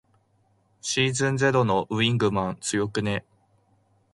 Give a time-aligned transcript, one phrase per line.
[0.81, 3.23] シーズンゼロのウィングマン強くね。